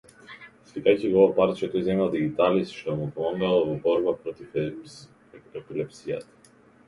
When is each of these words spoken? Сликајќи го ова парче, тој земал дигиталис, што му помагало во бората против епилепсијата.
Сликајќи 0.69 1.09
го 1.15 1.19
ова 1.23 1.33
парче, 1.39 1.67
тој 1.73 1.83
земал 1.87 2.09
дигиталис, 2.15 2.71
што 2.79 2.95
му 3.01 3.05
помагало 3.19 3.61
во 3.69 3.75
бората 3.85 4.15
против 4.29 5.47
епилепсијата. 5.61 6.53